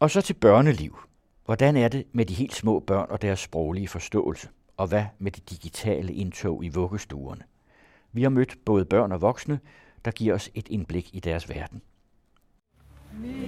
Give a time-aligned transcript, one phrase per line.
[0.00, 0.98] Og så til børneliv.
[1.44, 4.48] Hvordan er det med de helt små børn og deres sproglige forståelse?
[4.76, 7.42] Og hvad med det digitale indtog i vuggestuerne?
[8.12, 9.60] Vi har mødt både børn og voksne,
[10.04, 11.82] der giver os et indblik i deres verden.
[13.20, 13.38] Nede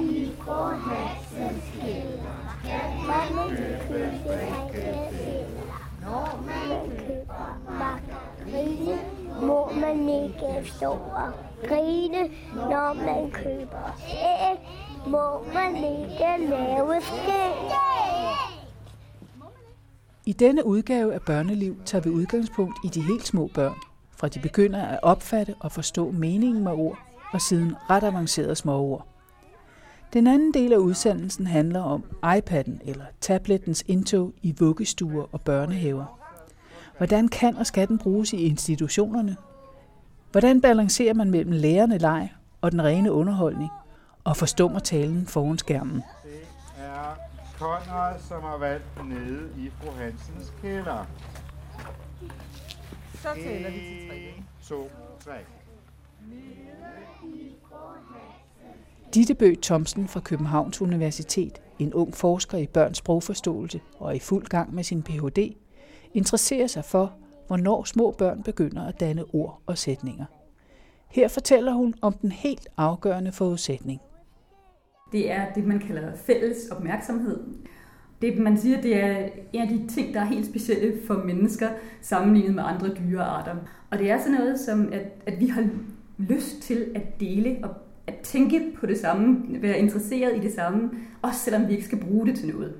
[0.00, 4.36] i Hansens kælder, kan man købe
[6.00, 8.98] Når man køber margarine,
[9.46, 11.32] må man ikke stå og
[11.68, 14.58] grine, når man køber æg,
[15.06, 17.70] må man ikke lave skæg.
[20.26, 23.76] I denne udgave af Børneliv tager vi udgangspunkt i de helt små børn,
[24.16, 26.98] fra de begynder at opfatte og forstå meningen med ord,
[27.32, 29.06] og siden ret avancerede småord.
[30.12, 36.20] Den anden del af udsendelsen handler om iPad'en eller tablettens indtog i vuggestuer og børnehaver.
[36.96, 39.36] Hvordan kan og skal den bruges i institutionerne?
[40.32, 43.70] Hvordan balancerer man mellem lærende leg og den rene underholdning,
[44.24, 46.02] og forstummer talen foran skærmen?
[46.24, 46.40] Det
[46.78, 47.16] er
[47.58, 51.06] Konrad, som har valgt nede i fru Hansens kælder.
[53.14, 54.32] Så tæller vi til tre.
[54.62, 54.90] 2,
[55.24, 55.30] 3.
[59.14, 64.46] Ditte Bøgh Thomsen fra Københavns Universitet, en ung forsker i børns sprogforståelse og i fuld
[64.46, 65.56] gang med sin Ph.D.,
[66.14, 67.12] interesserer sig for,
[67.46, 70.24] hvornår små børn begynder at danne ord og sætninger.
[71.08, 74.00] Her fortæller hun om den helt afgørende forudsætning.
[75.12, 77.40] Det er det, man kalder fælles opmærksomhed.
[78.22, 81.68] Det, man siger, det er en af de ting, der er helt specielle for mennesker
[82.00, 83.56] sammenlignet med andre dyrearter.
[83.90, 85.68] Og det er sådan noget som, at, at vi har
[86.18, 87.70] lyst til at dele og
[88.06, 90.90] at tænke på det samme, være interesseret i det samme,
[91.22, 92.74] også selvom vi ikke skal bruge det til noget.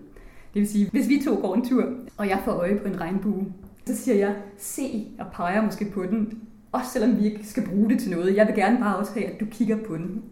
[0.54, 1.84] Det vil sige, hvis vi to går en tur,
[2.16, 3.46] og jeg får øje på en regnbue,
[3.86, 6.38] så siger jeg, se og peger måske på den,
[6.72, 8.36] også selvom vi ikke skal bruge det til noget.
[8.36, 10.22] Jeg vil gerne bare også have, at du kigger på den.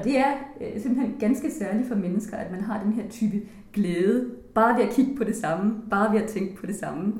[0.00, 3.40] Og det er øh, simpelthen ganske særligt for mennesker, at man har den her type
[3.72, 7.14] glæde, bare ved at kigge på det samme, bare ved at tænke på det samme.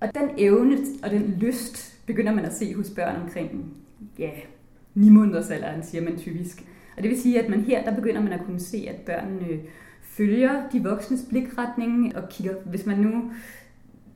[0.00, 3.74] Og den evne og den lyst begynder man at se hos børn omkring
[4.18, 4.30] ja,
[4.94, 6.64] 9 måneders alderen, siger man typisk.
[6.96, 9.60] Og det vil sige, at man her, der begynder man at kunne se, at børnene
[10.02, 13.30] følger de voksnes blikretning og kigger, hvis man nu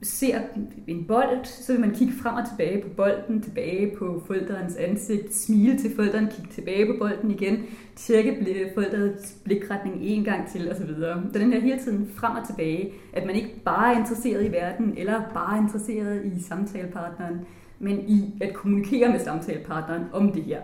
[0.02, 0.40] ser
[0.86, 5.34] en bold, så vil man kigge frem og tilbage på bolden, tilbage på forældrens ansigt,
[5.34, 7.58] smile til forældrene, kigge tilbage på bolden igen,
[7.96, 10.94] tjekke forældrets blikretning en gang til osv.
[11.32, 14.52] Så den her hele tiden frem og tilbage, at man ikke bare er interesseret i
[14.52, 17.40] verden, eller bare er interesseret i samtalepartneren,
[17.78, 20.60] men i at kommunikere med samtalepartneren om det her.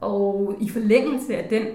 [0.00, 1.66] Og i forlængelse af den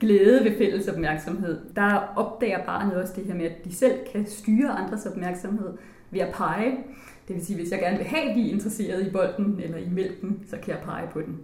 [0.00, 4.26] glæde ved fælles opmærksomhed, der opdager barnet også det her med, at de selv kan
[4.26, 5.72] styre andres opmærksomhed
[6.12, 6.78] ved at pege.
[7.28, 9.78] Det vil sige, hvis jeg gerne vil have, at de er interesseret i bolden eller
[9.78, 11.40] i mælken, så kan jeg pege på den.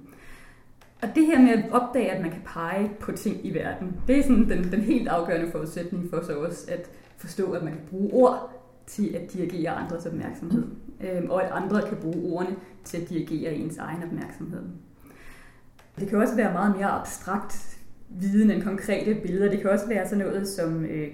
[1.02, 4.18] Og det her med at opdage, at man kan pege på ting i verden, det
[4.18, 7.82] er sådan den, den helt afgørende forudsætning for så også at forstå, at man kan
[7.90, 8.52] bruge ord
[8.86, 10.66] til at dirigere andres opmærksomhed,
[11.00, 14.62] øhm, og at andre kan bruge ordene til at dirigere ens egen opmærksomhed.
[16.00, 17.78] Det kan også være meget mere abstrakt
[18.08, 19.50] viden end konkrete billeder.
[19.50, 21.08] Det kan også være sådan noget som øh,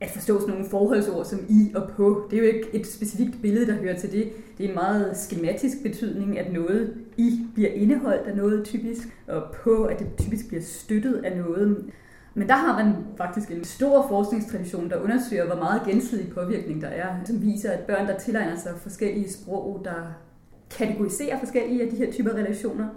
[0.00, 2.28] at forstå sådan nogle forholdsord som i og på.
[2.30, 4.32] Det er jo ikke et specifikt billede, der hører til det.
[4.58, 9.42] Det er en meget skematisk betydning, at noget i bliver indeholdt af noget typisk, og
[9.64, 11.84] på, at det typisk bliver støttet af noget.
[12.34, 16.88] Men der har man faktisk en stor forskningstradition, der undersøger, hvor meget gensidig påvirkning der
[16.88, 20.14] er, som viser, at børn, der tilegner sig forskellige sprog, der
[20.70, 22.88] kategoriserer forskellige af de her typer relationer,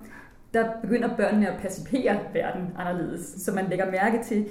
[0.54, 3.26] der begynder børnene at percipere verden anderledes.
[3.26, 4.46] Så man lægger mærke til,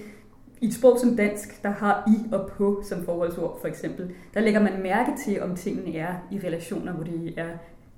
[0.60, 4.40] i et sprog som dansk, der har i og på som forholdsord for eksempel, der
[4.40, 7.48] lægger man mærke til, om tingene er i relationer, hvor de er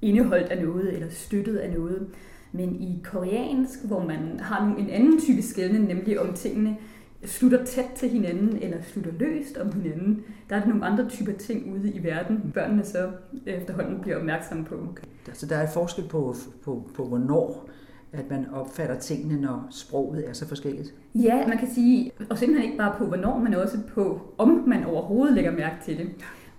[0.02, 2.08] indeholdt af noget eller støttet af noget.
[2.52, 6.76] Men i koreansk, hvor man har en anden type skældning, nemlig om tingene
[7.24, 11.32] slutter tæt til hinanden eller slutter løst om hinanden, der er der nogle andre typer
[11.32, 13.10] ting ude i verden, børnene så
[13.46, 14.74] efterhånden bliver opmærksomme på.
[14.74, 15.06] Okay.
[15.32, 16.34] Så der er forskel på,
[16.64, 17.68] på, på hvornår
[18.12, 20.94] at man opfatter tingene, når sproget er så forskelligt?
[21.14, 24.84] Ja, man kan sige, og simpelthen ikke bare på hvornår, men også på om man
[24.84, 26.10] overhovedet lægger mærke til det.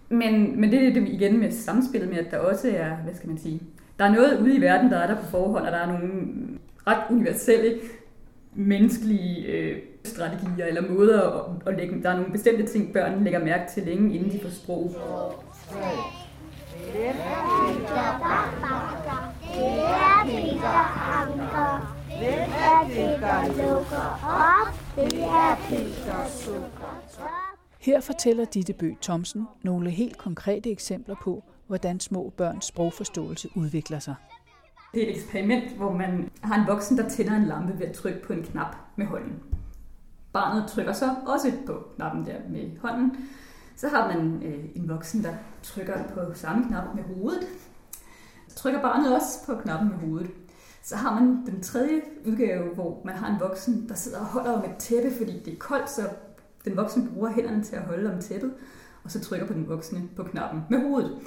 [0.09, 3.29] Men, men det er det igen med samspillet med, at der også er, hvad skal
[3.29, 3.61] man sige,
[3.99, 6.09] der er noget ude i verden, der er der på forhånd, og der er nogle
[6.87, 7.79] ret universelle
[8.53, 12.03] menneskelige øh, strategier eller måder at, at lægge.
[12.03, 14.95] Der er nogle bestemte ting, børn lægger mærke til længe, inden de får sprog.
[16.91, 18.23] Hvem er
[22.23, 24.73] det, der lukker op?
[24.95, 26.93] Det er Peter Sukker.
[27.79, 33.99] Her fortæller Ditte Bøg Thomsen nogle helt konkrete eksempler på, hvordan små børns sprogforståelse udvikler
[33.99, 34.15] sig.
[34.93, 37.95] Det er et eksperiment, hvor man har en voksen, der tænder en lampe ved at
[37.95, 39.39] trykke på en knap med hånden.
[40.33, 43.15] Barnet trykker så også på knappen der med hånden.
[43.75, 45.33] Så har man øh, en voksen, der
[45.63, 47.47] trykker på samme knap med hovedet.
[48.47, 50.29] Så trykker barnet også på knappen med hovedet.
[50.83, 54.51] Så har man den tredje udgave, hvor man har en voksen, der sidder og holder
[54.51, 56.01] om et tæppe, fordi det er koldt, så
[56.65, 58.53] den voksne bruger hænderne til at holde om tæppet,
[59.03, 61.19] og så trykker på den voksne på knappen med hovedet.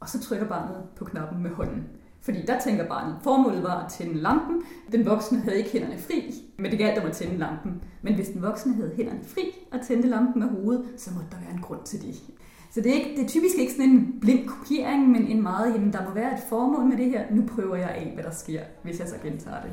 [0.00, 1.88] Og så trykker barnet på knappen med hånden.
[2.22, 4.62] Fordi der tænker barnet, formålet var at tænde lampen.
[4.92, 7.84] Den voksne havde ikke hænderne fri, men det galt om at tænde lampen.
[8.02, 9.42] Men hvis den voksne havde hænderne fri
[9.72, 12.22] og tændte lampen med hovedet, så måtte der være en grund til det.
[12.74, 15.74] Så det er, ikke, det er typisk ikke sådan en blind kopiering, men en meget,
[15.74, 17.24] jamen der må være et formål med det her.
[17.30, 19.70] Nu prøver jeg af, hvad der sker, hvis jeg så gentager det.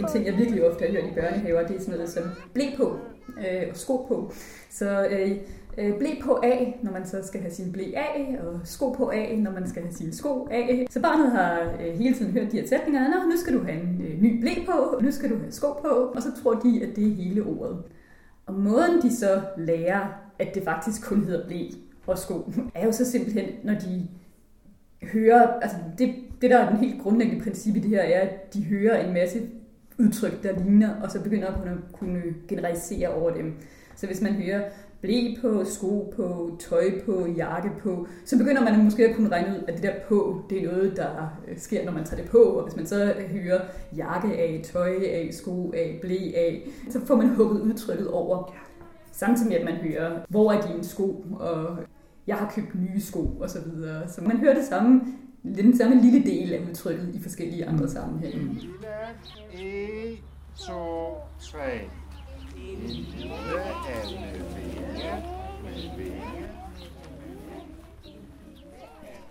[0.00, 2.22] En ting, jeg virkelig ofte har hørt i børnehaver, det er sådan noget som
[2.54, 2.96] blæ på
[3.38, 4.32] øh, og sko på.
[4.70, 5.30] Så øh,
[5.78, 9.10] øh blæ på af, når man så skal have sin blæ af, og sko på
[9.10, 10.86] af, når man skal have sin sko af.
[10.90, 13.80] Så barnet har øh, hele tiden hørt de her sætninger, Nå, nu skal du have
[13.80, 16.82] en øh, ny blæ på, nu skal du have sko på, og så tror de,
[16.82, 17.78] at det er hele ordet.
[18.46, 20.06] Og måden de så lærer,
[20.38, 21.68] at det faktisk kun hedder blæ
[22.06, 24.08] og sko, er jo så simpelthen, når de
[25.02, 28.54] hører, altså det, det der er den helt grundlæggende princip i det her, er, at
[28.54, 29.48] de hører en masse
[29.98, 33.54] udtryk, der ligner, og så begynder at kunne, kunne generalisere over dem.
[33.96, 34.62] Så hvis man hører
[35.04, 39.48] blæ på, sko på, tøj på, jakke på, så begynder man måske at kunne regne
[39.48, 42.30] ud, at det der på, det er noget, der øh, sker, når man tager det
[42.30, 42.38] på.
[42.38, 43.60] Og hvis man så hører
[43.96, 48.54] jakke af, tøj af, sko af, blæ af, så får man hugget udtrykket over.
[49.12, 51.78] Samtidig med, at man hører, hvor er dine sko, og
[52.26, 54.08] jeg har købt nye sko, og så videre.
[54.08, 55.00] Så man hører det samme,
[55.42, 58.60] den samme lille del af udtrykket i forskellige andre sammenhænge.
[59.52, 60.18] 1,
[60.66, 60.72] 2,
[61.40, 61.58] 3.
[62.56, 65.44] En lille vinge med vinge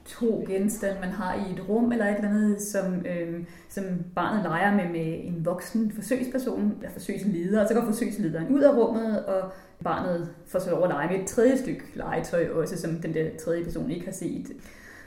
[0.06, 3.84] to genstande, man har i et rum eller et eller andet, som, øh, som
[4.16, 8.78] barnet leger med med en voksen forsøgsperson, eller forsøgsleder, og så går forsøgslederen ud af
[8.78, 9.52] rummet, og
[9.84, 13.30] barnet får så lov at lege med et tredje stykke legetøj også, som den der
[13.46, 14.52] tredje person ikke har set.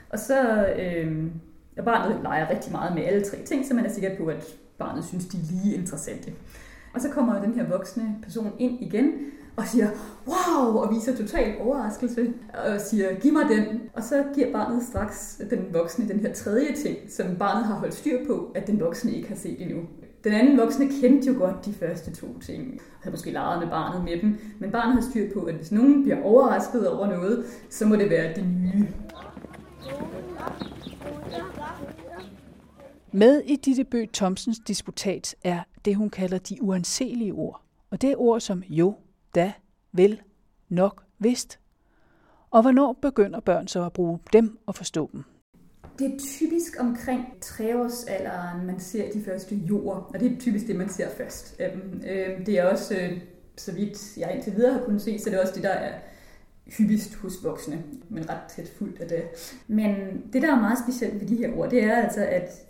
[0.09, 1.23] Og så øh,
[1.77, 4.43] og barnet leger rigtig meget med alle tre ting, så man er sikker på, at
[4.77, 6.31] barnet synes, de er lige interessante.
[6.93, 9.13] Og så kommer den her voksne person ind igen
[9.57, 9.89] og siger,
[10.27, 13.81] wow, og viser total overraskelse, og siger, giv mig den.
[13.93, 17.93] Og så giver barnet straks den voksne den her tredje ting, som barnet har holdt
[17.93, 19.79] styr på, at den voksne ikke har set endnu.
[20.23, 23.67] Den anden voksne kendte jo godt de første to ting, og havde måske leget med
[23.67, 27.45] barnet med dem, men barnet har styr på, at hvis nogen bliver overrasket over noget,
[27.69, 28.87] så må det være det nye.
[33.11, 37.61] Med i Ditte Bøgh Thomsens disputat er det, hun kalder de uanselige ord.
[37.91, 38.95] Og det er ord som jo,
[39.35, 39.53] da,
[39.91, 40.21] vel,
[40.69, 41.59] nok, vist.
[42.51, 45.23] Og hvornår begynder børn så at bruge dem og forstå dem?
[45.99, 50.75] Det er typisk omkring treårsalderen, man ser de første jord, og det er typisk det,
[50.75, 51.55] man ser først.
[51.59, 53.21] Øhm, øh, Det er også, øh,
[53.57, 55.99] så vidt jeg indtil videre har kunnet se, så det er også det, der er
[56.77, 59.23] hyppigst hos voksne, men ret tæt fuldt af det.
[59.67, 59.95] Men
[60.33, 62.66] det, der er meget specielt ved de her ord, det er altså, at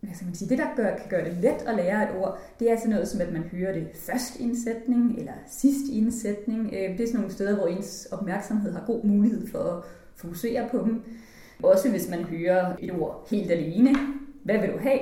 [0.00, 2.38] hvad skal man sige, det, der gør, kan gøre det let at lære et ord,
[2.60, 5.86] det er sådan noget som, at man hører det først i en sætning, eller sidst
[5.92, 6.66] i en sætning.
[6.66, 9.84] Øh, det er sådan nogle steder, hvor ens opmærksomhed har god mulighed for at
[10.16, 11.02] fokusere på dem.
[11.62, 13.94] Også hvis man hører et ord helt alene.
[14.44, 15.00] Hvad vil du have?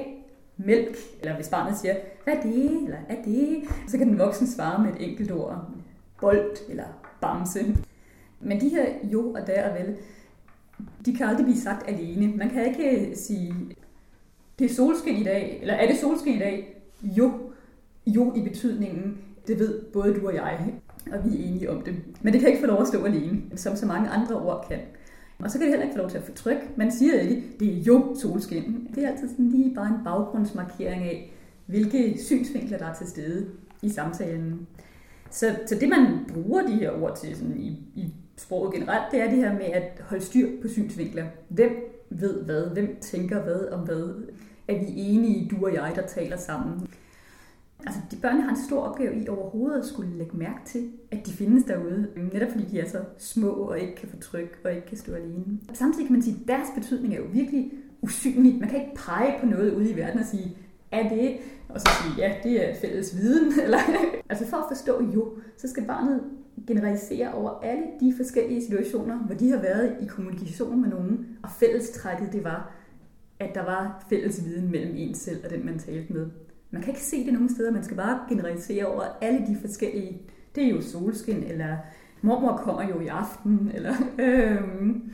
[0.56, 0.96] Mælk.
[1.20, 2.82] Eller hvis barnet siger, hvad er det?
[2.84, 3.62] Eller er det?
[3.88, 5.70] Så kan den voksne svare med et enkelt ord.
[6.20, 6.84] Bold eller
[7.20, 7.76] bamse.
[8.40, 9.96] Men de her jo og der og vel,
[11.06, 12.36] de kan aldrig blive sagt alene.
[12.36, 13.55] Man kan ikke sige,
[14.58, 16.82] det er solskin i dag, eller er det solskin i dag?
[17.03, 17.32] Jo.
[18.06, 20.72] Jo i betydningen, det ved både du og jeg,
[21.12, 21.94] og vi er enige om det.
[22.22, 24.79] Men det kan ikke få lov at stå alene, som så mange andre ord kan.
[25.38, 26.77] Og så kan det heller ikke få lov til at få tryk.
[26.77, 28.88] Man siger ikke, det er jo solskin.
[28.94, 31.32] Det er altid sådan lige bare en baggrundsmarkering af,
[31.67, 33.46] hvilke synsvinkler der er til stede
[33.82, 34.67] i samtalen.
[35.31, 39.20] Så, så det, man bruger de her ord til sådan i, i sproget generelt, det
[39.20, 41.24] er det her med at holde styr på synsvinkler.
[41.48, 41.70] Hvem
[42.10, 42.70] ved hvad?
[42.70, 44.24] Hvem tænker hvad om hvad?
[44.69, 46.89] Er vi enige, du og jeg, der taler sammen?
[47.87, 51.27] Altså, de børn har en stor opgave i overhovedet at skulle lægge mærke til, at
[51.27, 54.72] de findes derude, netop fordi de er så små og ikke kan få tryk og
[54.72, 55.58] ikke kan stå alene.
[55.72, 57.72] Samtidig kan man sige, at deres betydning er jo virkelig
[58.03, 58.60] usynlig.
[58.60, 60.56] Man kan ikke pege på noget ude i verden og sige,
[60.91, 61.37] er det?
[61.69, 63.53] Og så sige, ja, det er fælles viden.
[63.65, 63.79] Eller,
[64.29, 66.22] altså for at forstå jo, så skal barnet
[66.67, 71.51] generalisere over alle de forskellige situationer, hvor de har været i kommunikation med nogen, og
[71.51, 72.78] fællestrækket det var,
[73.40, 76.30] at der var fælles viden mellem en selv og den, man talte med.
[76.70, 80.22] Man kan ikke se det nogen steder, man skal bare generalisere over alle de forskellige.
[80.54, 81.76] Det er jo solskin, eller
[82.22, 85.12] mormor kommer jo i aften, eller øhm,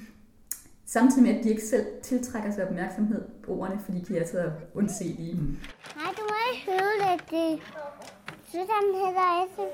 [0.84, 4.50] samtidig med, at de ikke selv tiltrækker sig opmærksomhed på ordene, fordi de er så
[4.74, 5.34] undselige.
[5.34, 7.62] Nej, du må høvle det.
[8.50, 9.66] Så den hedder Esse.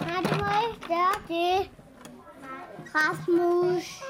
[0.00, 1.79] Nej, du må ikke gøre det.
[2.94, 4.02] Rasmus.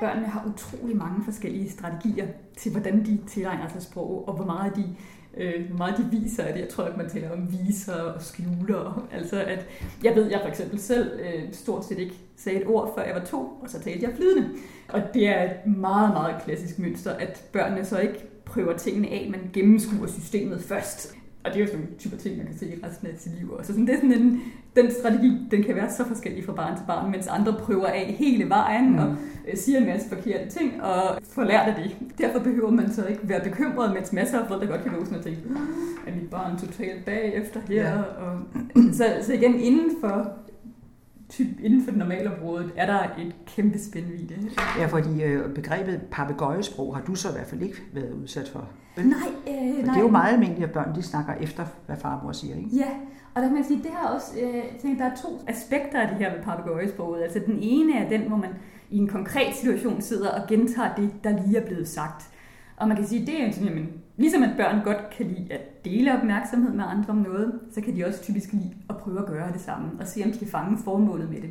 [0.00, 2.26] Børnene har utrolig mange forskellige strategier
[2.56, 4.96] til, hvordan de tilegner sig sprog, og hvor meget de,
[5.36, 6.60] øh, hvor meget de viser af det.
[6.60, 9.08] Jeg tror ikke, man taler om viser og skjuler.
[9.12, 9.66] Altså, at
[10.04, 13.14] jeg ved, jeg for eksempel selv øh, stort set ikke sagde et ord, før jeg
[13.14, 14.48] var to, og så talte jeg flydende.
[14.88, 19.28] Og det er et meget, meget klassisk mønster, at børnene så ikke prøver tingene af,
[19.30, 21.14] man gennemskuer systemet først.
[21.44, 23.32] Og det er jo sådan en type ting, man kan se i resten af sit
[23.38, 23.58] liv.
[23.62, 24.40] Så sådan, det er sådan en,
[24.76, 28.16] den strategi, den kan være så forskellig fra barn til barn, mens andre prøver af
[28.18, 28.98] hele vejen mm.
[28.98, 29.16] og
[29.48, 31.96] øh, siger en masse forkerte ting og får lært af det.
[32.18, 35.18] Derfor behøver man så ikke være bekymret, mens masser af forældre godt kan gå sådan
[35.18, 35.40] og tænke,
[36.06, 37.82] er mit barn totalt bagefter her?
[37.82, 37.98] Ja.
[37.98, 38.38] Og,
[38.92, 40.32] så, så igen, inden for
[41.28, 44.34] typ, inden for det normale område, er der et kæmpe spændvidde.
[44.78, 48.68] Ja, fordi øh, begrebet papegøjesprog har du så i hvert fald ikke været udsat for.
[48.96, 49.04] Nej,
[49.48, 49.80] øh, nej.
[49.80, 52.56] det er jo meget almindeligt, at børn de snakker efter, hvad far og mor siger,
[52.56, 52.76] ikke?
[52.76, 52.88] Ja,
[53.34, 56.08] og der kan man sige, det har også, øh, tænker, der er to aspekter af
[56.08, 57.22] det her med papegøjesproget.
[57.22, 58.50] Altså den ene er den, hvor man
[58.90, 62.28] i en konkret situation sidder og gentager det, der lige er blevet sagt.
[62.76, 65.84] Og man kan sige, det er sådan, jamen, ligesom at børn godt kan lide at
[65.84, 69.26] dele opmærksomhed med andre om noget, så kan de også typisk lide at prøve at
[69.26, 71.50] gøre det samme, og se om de kan fange formålet med det.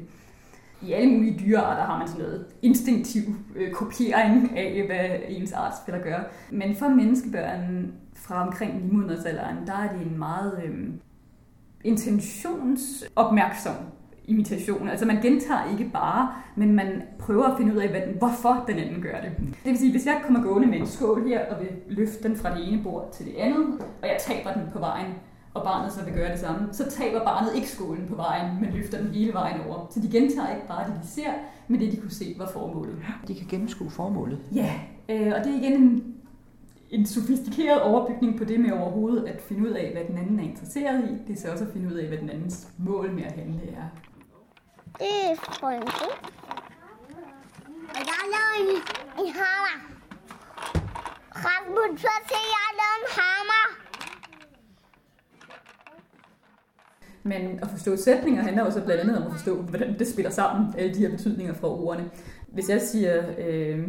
[0.82, 3.22] I alle mulige dyrearter har man sådan noget instinktiv
[3.56, 6.20] øh, kopiering af, hvad ens artsfælder gør.
[6.52, 10.90] Men for menneskebørn fra omkring livmodersalderen, der er det en meget øh,
[11.84, 13.76] intentionsopmærksom
[14.28, 14.90] imitation.
[14.90, 18.64] Altså man gentager ikke bare, men man prøver at finde ud af, hvad den, hvorfor
[18.68, 19.32] den anden gør det.
[19.40, 22.36] Det vil sige, hvis jeg kommer gående med en skål her og vil løfte den
[22.36, 23.66] fra det ene bord til det andet,
[24.02, 25.14] og jeg taber den på vejen,
[25.54, 28.70] og barnet så vil gøre det samme, så taber barnet ikke skålen på vejen, men
[28.74, 29.88] løfter den hele vejen over.
[29.90, 31.30] Så de gentager ikke bare det, de ser,
[31.68, 32.96] men det, de kunne se, var formålet.
[33.28, 34.40] De kan gennemskue formålet.
[34.56, 34.74] Ja,
[35.10, 36.04] øh, og det er igen en,
[36.90, 40.44] en sofistikeret overbygning på det med overhovedet at finde ud af, hvad den anden er
[40.44, 41.28] interesseret i.
[41.28, 43.62] Det er så også at finde ud af, hvad den andens mål med at handle
[43.62, 43.86] er.
[45.00, 46.08] Det er frønke.
[47.96, 48.70] Og jeg har lavet en,
[49.22, 49.76] en hammer.
[51.36, 53.66] Rasmus, så se, jeg har lavet en hammer.
[57.24, 60.74] Men at forstå sætninger handler også blandt andet om at forstå, hvordan det spiller sammen,
[60.78, 62.10] alle de her betydninger fra ordene.
[62.48, 63.88] Hvis jeg siger, øh,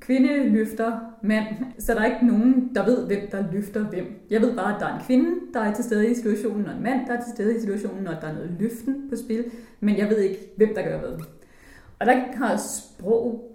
[0.00, 1.46] kvinde løfter mand,
[1.78, 4.06] så der er ikke nogen, der ved, hvem der løfter hvem.
[4.30, 6.76] Jeg ved bare, at der er en kvinde, der er til stede i situationen, og
[6.76, 9.44] en mand, der er til stede i situationen, og der er noget løften på spil,
[9.80, 11.18] men jeg ved ikke, hvem der gør hvad.
[11.98, 13.54] Og der har sprog,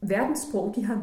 [0.00, 1.02] verdenssprog, de har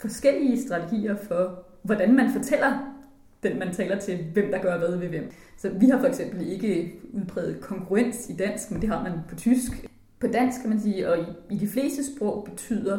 [0.00, 2.94] forskellige strategier for, hvordan man fortæller
[3.42, 5.30] den, man taler til, hvem der gør hvad ved hvem.
[5.56, 9.36] Så vi har for eksempel ikke udpræget konkurrens i dansk, men det har man på
[9.36, 9.88] tysk.
[10.20, 12.98] På dansk kan man sige, og i, i de fleste sprog betyder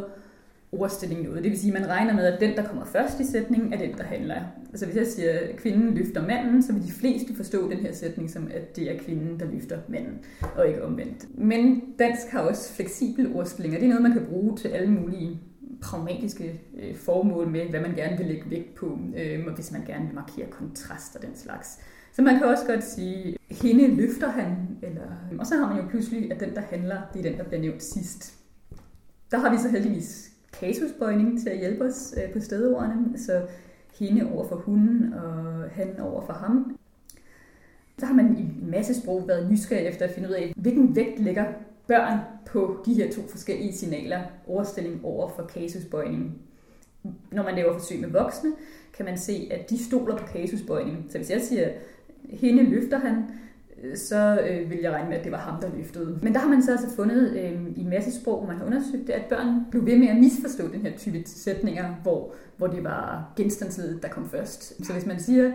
[0.72, 1.36] ordstillingen ud.
[1.36, 3.78] Det vil sige, at man regner med, at den, der kommer først i sætningen, er
[3.78, 4.36] den, der handler.
[4.70, 7.94] Altså hvis jeg siger, at kvinden løfter manden, så vil de fleste forstå den her
[7.94, 10.20] sætning som, at det er kvinden, der løfter manden,
[10.56, 11.38] og ikke omvendt.
[11.38, 13.80] Men dansk har også fleksibel ordstillinger.
[13.80, 15.40] Det er noget, man kan bruge til alle mulige
[15.82, 20.06] pragmatiske øh, formål med, hvad man gerne vil lægge vægt på, øh, hvis man gerne
[20.06, 21.80] vil markere kontrast og den slags.
[22.14, 25.02] Så man kan også godt sige, hende løfter han, eller,
[25.40, 27.62] og så har man jo pludselig, at den, der handler, det er den, der bliver
[27.62, 28.34] nævnt sidst.
[29.32, 33.42] Der har vi så heldigvis kasusbøjning til at hjælpe os øh, på stedordene, så
[34.00, 36.78] hende over for hunden og han over for ham.
[37.98, 40.96] Så har man i en masse sprog været nysgerrig efter at finde ud af, hvilken
[40.96, 41.46] vægt lægger
[41.88, 46.42] børn på de her to forskellige signaler, overstilling over for kasusbøjning.
[47.32, 48.52] Når man laver forsøg med voksne,
[48.94, 51.06] kan man se, at de stoler på kasusbøjning.
[51.10, 51.70] Så hvis jeg siger,
[52.30, 53.24] hende løfter han,
[53.96, 56.20] så øh, vil jeg regne med, at det var ham, der løftede.
[56.24, 59.08] Men der har man så altså fundet øh, i en masse sprog, man har undersøgt
[59.08, 62.84] det, at børn blev ved med at misforstå den her type sætninger, hvor, hvor det
[62.84, 64.86] var genstandsledet, der kom først.
[64.86, 65.52] Så hvis man siger,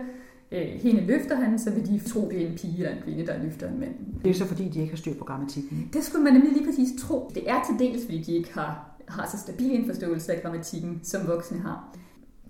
[0.51, 3.25] øh, hende løfter han, så vil de tro, det er en pige eller en kvinde,
[3.25, 3.93] der løfter en mand.
[4.23, 5.89] Det er så fordi, de ikke har styr på grammatikken.
[5.93, 7.31] Det skulle man nemlig lige præcis tro.
[7.35, 10.99] Det er til dels, fordi de ikke har, har så stabil en forståelse af grammatikken,
[11.03, 11.95] som voksne har.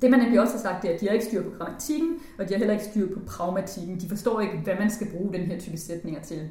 [0.02, 2.16] Det man nemlig også har sagt, det er, at de har ikke styr på grammatikken,
[2.40, 4.00] og de har heller ikke styr på pragmatikken.
[4.00, 6.50] De forstår ikke, hvad man skal bruge den her type sætninger til.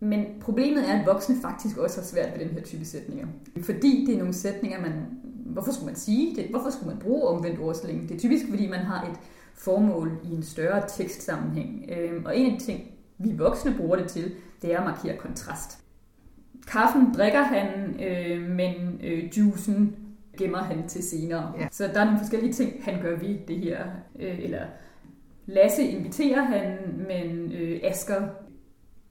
[0.00, 3.26] Men problemet er, at voksne faktisk også har svært ved den her type sætninger.
[3.62, 4.92] Fordi det er nogle sætninger, man...
[5.46, 6.44] Hvorfor skulle man sige det?
[6.50, 8.08] Hvorfor skulle man bruge omvendt ordstilling?
[8.08, 9.16] Det er typisk, fordi man har et
[9.54, 11.84] formål i en større tekstsammenhæng.
[11.88, 12.80] Øhm, og en af de ting,
[13.18, 15.78] vi voksne bruger det til, det er at markere kontrast.
[16.66, 19.96] Kaffen drikker han, øh, men øh, juicen
[20.38, 21.52] gemmer han til senere.
[21.60, 21.68] Ja.
[21.70, 23.78] Så der er nogle forskellige ting, han gør ved det her.
[24.20, 24.62] Øh, eller
[25.46, 28.22] Lasse inviterer han, men øh, Asker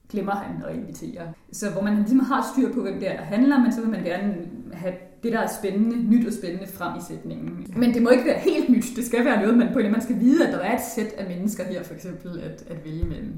[0.08, 1.32] glemmer han at invitere.
[1.52, 3.90] Så hvor man ligesom har styr på, hvem det er, der handler, men så vil
[3.90, 4.34] man gerne
[4.72, 7.66] have det, der er spændende, nyt og spændende frem i sætningen.
[7.76, 8.84] Men det må ikke være helt nyt.
[8.96, 11.28] Det skal være noget, man på man skal vide, at der er et sæt af
[11.28, 13.32] mennesker her, for eksempel, at, at vælge mellem.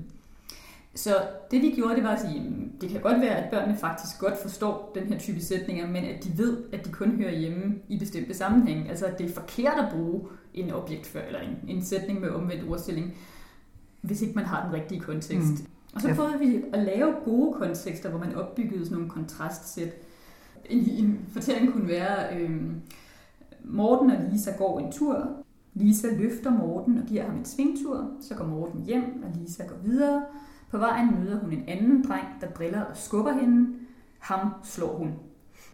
[0.95, 1.11] Så
[1.51, 4.19] det vi gjorde, det var at sige, at det kan godt være, at børnene faktisk
[4.19, 7.75] godt forstår den her type sætninger, men at de ved, at de kun hører hjemme
[7.89, 8.89] i bestemte sammenhæng.
[8.89, 10.23] Altså at det er forkert at bruge
[10.55, 13.15] en objekt for, eller en, en sætning med omvendt ordstilling,
[14.01, 15.49] hvis ikke man har den rigtige kontekst.
[15.49, 15.67] Mm.
[15.95, 19.95] Og så prøvede vi at lave gode kontekster, hvor man opbyggede sådan nogle kontrastsæt.
[20.71, 22.61] En, en fortælling kunne være, øh,
[23.65, 25.29] Morten og Lisa går en tur.
[25.75, 28.11] Lisa løfter Morten og giver ham en svingtur.
[28.21, 30.23] Så går Morten hjem, og Lisa går videre.
[30.75, 33.75] På vejen møder hun en anden dreng, der driller og skubber hende.
[34.19, 35.13] Ham slår hun.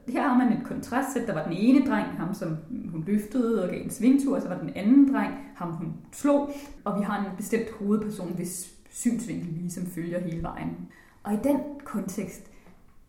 [0.08, 1.26] Her har man et kontrastsæt.
[1.26, 2.56] Der var den ene dreng, ham som
[2.90, 6.50] hun løftede og gav en svingtur, og så var den anden dreng, ham hun slog.
[6.84, 10.88] Og vi har en bestemt hovedperson, hvis synsvinkel ligesom følger hele vejen.
[11.22, 12.50] Og i den kontekst,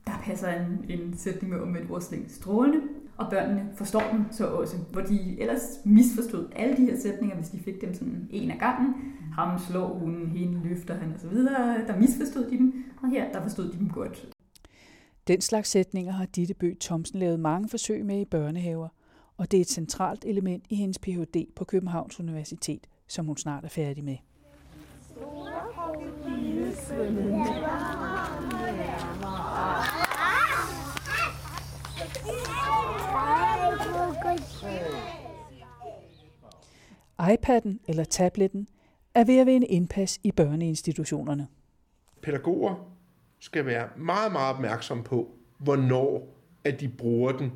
[0.08, 2.82] der passer en, en sætning med omvendt ordsling strålende,
[3.22, 7.50] og børnene forstår dem så også, hvor de ellers misforstod alle de her sætninger, hvis
[7.50, 8.96] de fik dem sådan en af gangen.
[9.34, 11.36] Ham slår hun, hende løfter han osv.
[11.88, 14.28] Der misforstod de dem, og her der forstod de dem godt.
[15.28, 18.88] Den slags sætninger har Ditte Bø Thomsen lavet mange forsøg med i børnehaver,
[19.38, 21.46] og det er et centralt element i hendes Ph.D.
[21.56, 24.18] på Københavns Universitet, som hun snart er færdig med.
[37.22, 38.68] iPad'en eller tabletten
[39.16, 41.48] er ved at vinde indpas i børneinstitutionerne.
[42.22, 42.76] Pædagoger
[43.40, 46.28] skal være meget, meget opmærksom på, hvornår
[46.64, 47.52] at de bruger den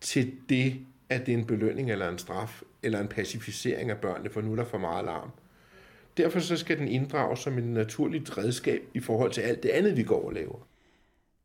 [0.00, 4.30] til det, at det er en belønning eller en straf, eller en pacificering af børnene,
[4.30, 5.30] for nu er der for meget alarm.
[6.16, 9.96] Derfor så skal den inddrages som et naturligt redskab i forhold til alt det andet,
[9.96, 10.66] vi går og laver.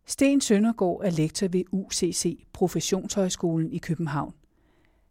[0.06, 4.34] Sten Søndergaard er lektor ved UCC, Professionshøjskolen i København.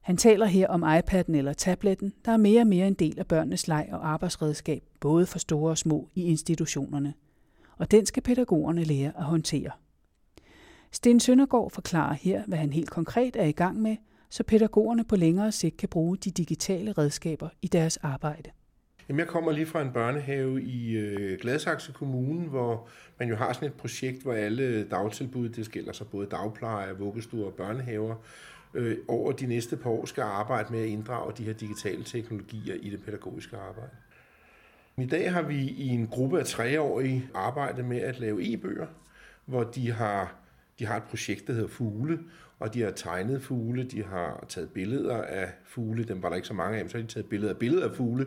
[0.02, 3.26] Han taler her om iPad'en eller tabletten, der er mere og mere en del af
[3.26, 7.14] børnenes leg og arbejdsredskab, både for store og små i institutionerne.
[7.76, 9.70] Og den skal pædagogerne lære at håndtere.
[10.92, 13.96] Sten Søndergaard forklarer her, hvad han helt konkret er i gang med,
[14.30, 18.50] så pædagogerne på længere sigt kan bruge de digitale redskaber i deres arbejde.
[19.08, 22.88] Jamen, jeg kommer lige fra en børnehave i øh, Gladsaxe Kommune, hvor
[23.18, 27.46] man jo har sådan et projekt, hvor alle dagtilbud, det gælder så både dagpleje, vuggestuer
[27.46, 28.14] og børnehaver,
[28.74, 32.74] øh, over de næste par år skal arbejde med at inddrage de her digitale teknologier
[32.74, 33.90] i det pædagogiske arbejde.
[34.96, 38.86] I dag har vi i en gruppe af treårige arbejdet med at lave e-bøger,
[39.44, 40.34] hvor de har,
[40.78, 42.18] de har et projekt, der hedder Fugle,
[42.62, 46.48] og de har tegnet fugle, de har taget billeder af fugle, dem var der ikke
[46.48, 48.26] så mange af, så har de taget billeder af billeder af fugle,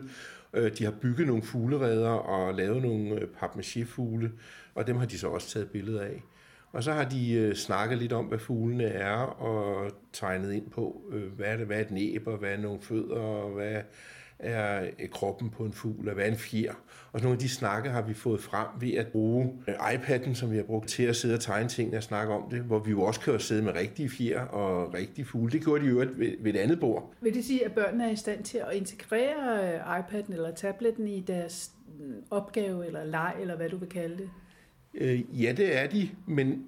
[0.52, 4.32] øh, de har bygget nogle fuglereder og lavet nogle øh, papmaché-fugle,
[4.74, 6.22] og dem har de så også taget billeder af.
[6.72, 11.02] Og så har de øh, snakket lidt om, hvad fuglene er, og tegnet ind på,
[11.12, 13.82] øh, hvad er, det, hvad er et næb, og hvad er nogle fødder, og hvad
[14.38, 16.72] er øh, kroppen på en fugl, og hvad er en fjer.
[17.12, 20.50] Og nogle af de snakke har vi fået frem ved at bruge øh, iPad'en, som
[20.50, 22.90] vi har brugt til at sidde og tegne tingene og snakke om det, hvor vi
[22.90, 25.52] jo også kan sidde med rigtige fjer og rigtige fugle.
[25.52, 27.12] Det gjorde de jo ved, ved et andet bord.
[27.20, 31.08] Vil det sige, at børnene er i stand til at integrere øh, iPad'en eller tabletten
[31.08, 34.30] i deres mm, opgave eller leg, eller hvad du vil kalde det?
[34.96, 36.64] Øh, ja, det er de, men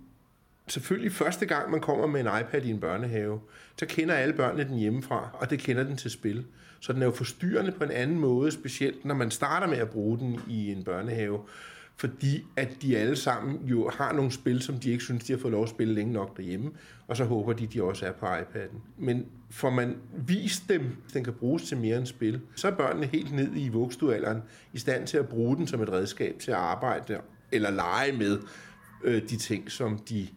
[0.66, 3.40] selvfølgelig første gang, man kommer med en iPad i en børnehave,
[3.76, 6.44] så kender alle børnene den hjemmefra, og det kender den til spil.
[6.80, 9.90] Så den er jo forstyrrende på en anden måde, specielt når man starter med at
[9.90, 11.40] bruge den i en børnehave,
[11.96, 15.40] fordi at de alle sammen jo har nogle spil, som de ikke synes, de har
[15.40, 16.70] fået lov at spille længe nok derhjemme,
[17.06, 18.78] og så håber de, de også er på iPad'en.
[18.96, 22.72] Men får man vist dem, at den kan bruges til mere end spil, så er
[22.72, 26.50] børnene helt ned i vugstualderen i stand til at bruge den som et redskab til
[26.50, 27.20] at arbejde
[27.52, 28.42] eller lege med
[29.04, 30.28] øh, de ting, som de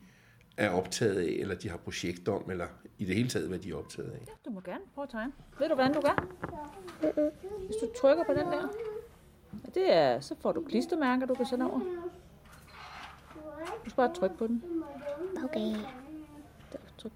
[0.58, 3.70] er optaget af, eller de har projekt om, eller i det hele taget, hvad de
[3.72, 4.20] er optaget af.
[4.28, 5.32] Ja, du må gerne prøve at tegne.
[5.60, 6.26] Ved du, hvordan du gør?
[7.66, 8.68] Hvis du trykker på den der,
[9.74, 11.80] det er, så får du klistermærker, du kan sende over.
[13.86, 14.64] Du skal bare trykke på den.
[15.44, 15.76] Okay.
[16.72, 17.12] Der, tryk.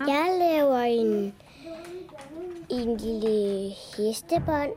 [0.00, 1.34] Jeg laver en,
[2.70, 4.72] en lille hestebånd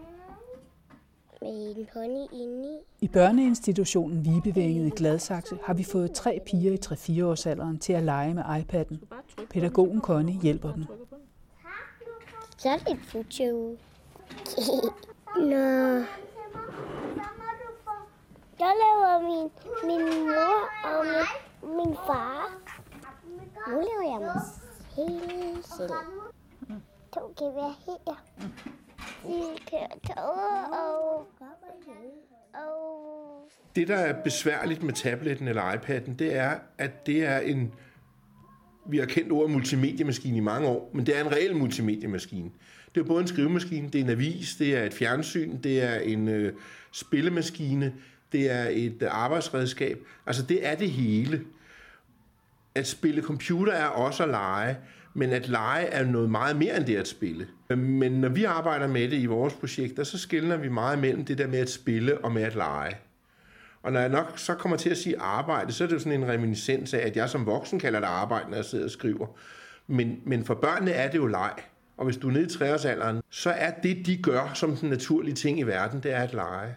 [1.46, 2.78] med en pony indeni.
[3.02, 7.94] I børneinstitutionen Vibevænget i Gladsaxe har vi fået tre piger i 3-4 års alderen til
[7.94, 8.98] at lege med iPad'en.
[9.50, 10.86] Pædagogen Connie hjælper dem.
[12.58, 13.52] Så er det et future.
[15.52, 16.06] Nå.
[18.60, 19.52] Jeg laver min,
[19.88, 22.58] min mor og min, min far.
[23.68, 24.42] Nu laver jeg mig
[24.96, 25.92] hele selv.
[27.14, 28.16] To kan være her.
[33.76, 37.74] Det, der er besværligt med tabletten eller iPad'en, det er, at det er en
[38.88, 42.50] vi har kendt ordet multimediemaskine i mange år, men det er en reel multimediemaskine.
[42.96, 46.00] Det er både en skrivemaskine, det er en avis, det er et fjernsyn, det er
[46.00, 46.54] en øh,
[46.92, 47.94] spillemaskine,
[48.32, 50.00] det er et øh, arbejdsredskab.
[50.26, 51.42] Altså det er det hele.
[52.76, 54.78] At spille computer er også at lege,
[55.18, 57.48] men at lege er noget meget mere end det at spille.
[57.78, 61.38] Men når vi arbejder med det i vores projekter, så skiller vi meget mellem det
[61.38, 62.96] der med at spille og med at lege.
[63.84, 66.22] Og når jeg nok så kommer til at sige arbejde, så er det jo sådan
[66.22, 69.28] en reminiscens af, at jeg som voksen kalder det arbejde, når jeg sidder og skriver.
[69.88, 71.54] Men, men for børnene er det jo leg.
[71.98, 75.36] Og hvis du er nede i treårsalderen, så er det, de gør som den naturlige
[75.36, 76.76] ting i verden, det er at lege.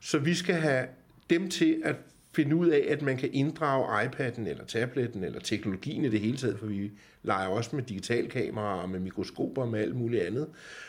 [0.00, 0.86] Så vi skal have
[1.30, 1.96] dem til at
[2.32, 6.36] finde ud af, at man kan inddrage iPad'en eller tabletten eller teknologien i det hele
[6.36, 6.90] taget, for vi
[7.22, 10.48] leger også med digitalkameraer og med mikroskoper og med alt muligt andet.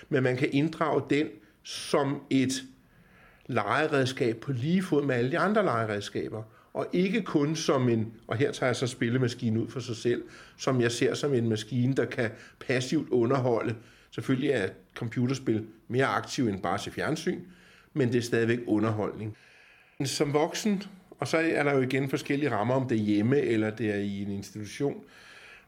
[0.10, 1.28] Men man kan inddrage den
[1.64, 2.64] som et
[3.46, 6.44] legeredskab på lige fod med alle de andre legeredskaber.
[6.74, 10.24] Og ikke kun som en, og her tager jeg så spillemaskinen ud for sig selv,
[10.58, 13.76] som jeg ser som en maskine, der kan passivt underholde.
[14.12, 17.40] Selvfølgelig er computerspil mere aktiv end bare til fjernsyn,
[17.94, 19.38] men det er stadigvæk underholdning.
[20.06, 20.84] Som voksen,
[21.22, 23.96] og så er der jo igen forskellige rammer, om det er hjemme eller det er
[23.96, 25.04] i en institution,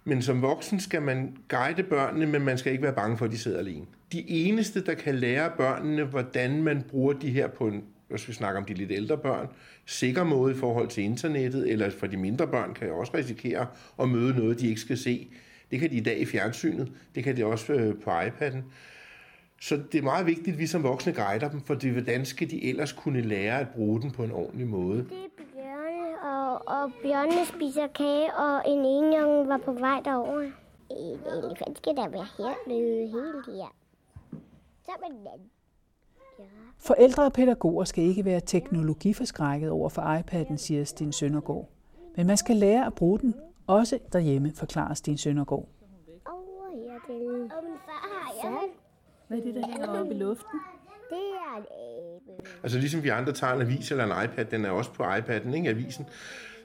[0.03, 3.31] men som voksen skal man guide børnene, men man skal ikke være bange for, at
[3.31, 3.85] de sidder alene.
[4.11, 8.33] De eneste, der kan lære børnene, hvordan man bruger de her på en, hvis vi
[8.33, 9.47] snakker om de lidt ældre børn,
[9.85, 13.67] sikker måde i forhold til internettet, eller for de mindre børn kan jeg også risikere
[13.99, 15.27] at møde noget, de ikke skal se.
[15.71, 18.57] Det kan de i dag i fjernsynet, det kan de også øh, på iPad'en.
[19.67, 22.49] Så det er meget vigtigt, at vi som voksne guider dem, for det, hvordan skal
[22.49, 24.97] de ellers kunne lære at bruge den på en ordentlig måde.
[24.97, 30.41] Det er Bjørne, og, og Bjørne spiser kage, og en enjunge var på vej derover.
[30.89, 33.75] En elefant skal da være her løbe hele her.
[34.85, 35.49] Så med den anden.
[36.77, 41.69] Forældre og pædagoger skal ikke være teknologiforskrækket over for iPad'en, siger Sten Søndergaard.
[42.17, 43.35] Men man skal lære at bruge den,
[43.67, 45.67] også derhjemme, forklarer Sten Søndergaard.
[46.25, 47.27] Over her til.
[47.27, 48.69] Og min far har jeg.
[49.33, 50.59] Hvad er det, der hænger oppe i luften?
[51.09, 52.49] Det er en abe.
[52.63, 55.55] Altså ligesom vi andre tager en avis eller en iPad, den er også på iPad'en,
[55.55, 56.05] ikke avisen,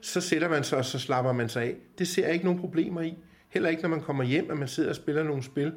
[0.00, 1.76] så sætter man sig, og så slapper man sig af.
[1.98, 3.18] Det ser jeg ikke nogen problemer i.
[3.48, 5.72] Heller ikke, når man kommer hjem, at man sidder og spiller nogle spil.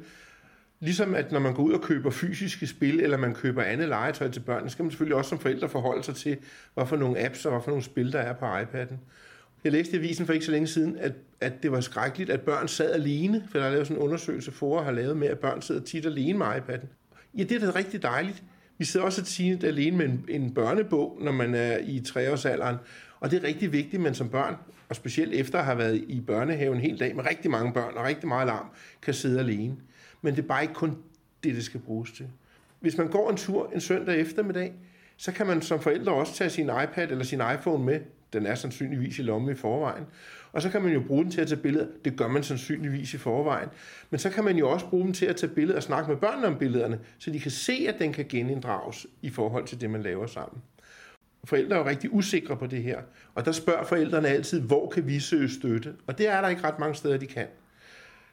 [0.80, 4.30] Ligesom at når man går ud og køber fysiske spil, eller man køber andet legetøj
[4.30, 6.36] til børnene, skal man selvfølgelig også som forældre forholde sig til,
[6.74, 8.96] hvad for nogle apps og hvad for nogle spil, der er på iPad'en.
[9.64, 12.40] Jeg læste i avisen for ikke så længe siden, at, at det var skrækkeligt, at
[12.40, 15.38] børn sad alene, for der er lavet sådan en undersøgelse, for har lavet med, at
[15.38, 16.86] børn sidder tit alene med iPad'en.
[17.38, 18.42] Ja, det er da rigtig dejligt.
[18.78, 22.76] Vi sidder også tit alene med en, en børnebog, når man er i treårsalderen,
[23.20, 24.56] og det er rigtig vigtigt, at man som børn,
[24.88, 27.96] og specielt efter at have været i børnehaven en hel dag med rigtig mange børn
[27.96, 28.66] og rigtig meget larm,
[29.02, 29.76] kan sidde alene.
[30.22, 30.96] Men det er bare ikke kun
[31.44, 32.26] det, det skal bruges til.
[32.80, 34.72] Hvis man går en tur en søndag eftermiddag,
[35.16, 38.00] så kan man som forældre også tage sin iPad eller sin iPhone med.
[38.32, 40.04] Den er sandsynligvis i lommen i forvejen.
[40.52, 41.86] Og så kan man jo bruge den til at tage billeder.
[42.04, 43.68] Det gør man sandsynligvis i forvejen.
[44.10, 46.16] Men så kan man jo også bruge den til at tage billeder og snakke med
[46.16, 49.90] børnene om billederne, så de kan se, at den kan geninddrages i forhold til det,
[49.90, 50.62] man laver sammen.
[51.44, 53.00] Forældre er jo rigtig usikre på det her,
[53.34, 55.94] og der spørger forældrene altid, hvor kan vi søge støtte?
[56.06, 57.46] Og det er der ikke ret mange steder, de kan.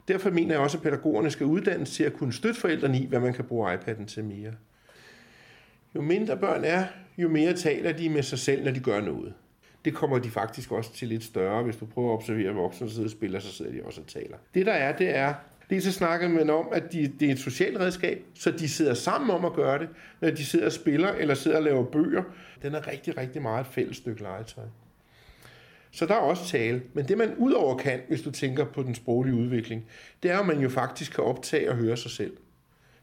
[0.08, 3.20] Derfor mener jeg også, at pædagogerne skal uddannes til at kunne støtte forældrene i, hvad
[3.20, 4.52] man kan bruge iPad'en til mere.
[5.94, 6.84] Jo mindre børn er,
[7.18, 9.34] jo mere taler de med sig selv, når de gør noget.
[9.84, 11.62] Det kommer de faktisk også til lidt større.
[11.62, 14.06] Hvis du prøver at observere voksne, der sidder og spiller, så sidder de også og
[14.06, 14.36] taler.
[14.54, 15.34] Det der er, det er,
[15.70, 18.94] det så snakker man om, at de, det er et socialt redskab, så de sidder
[18.94, 19.88] sammen om at gøre det,
[20.20, 22.22] når de sidder og spiller eller sidder og laver bøger.
[22.62, 24.64] Den er rigtig, rigtig meget et fælles stykke legetøj.
[25.90, 26.82] Så der er også tale.
[26.92, 29.86] Men det man udover kan, hvis du tænker på den sproglige udvikling,
[30.22, 32.36] det er, at man jo faktisk kan optage og høre sig selv.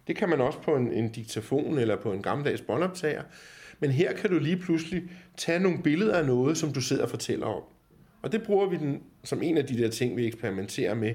[0.08, 3.22] Det kan man også på en, en diktafon eller på en gammeldags båndoptager.
[3.80, 5.04] Men her kan du lige pludselig
[5.38, 7.64] tage nogle billeder af noget, som du sidder og fortæller om.
[8.22, 11.14] Og det bruger vi den, som en af de der ting, vi eksperimenterer med,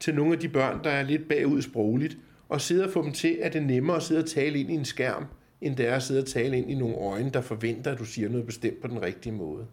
[0.00, 3.12] til nogle af de børn, der er lidt bagud sprogligt, og sidde og få dem
[3.12, 5.26] til, at det er nemmere at sidde og tale ind i en skærm,
[5.60, 8.04] end det er at sidde og tale ind i nogle øjne, der forventer, at du
[8.04, 9.66] siger noget bestemt på den rigtige måde.